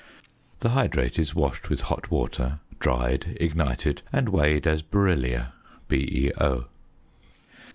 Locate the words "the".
0.61-0.69